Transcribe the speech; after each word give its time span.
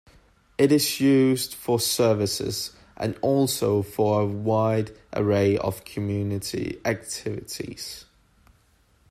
It 0.57 0.71
is 0.71 0.99
used 0.99 1.53
for 1.53 1.79
services, 1.79 2.73
and 2.97 3.15
also 3.21 3.83
for 3.83 4.21
a 4.21 4.25
wide 4.25 4.89
array 5.13 5.59
of 5.59 5.85
community 5.85 6.79
activities. 6.83 8.05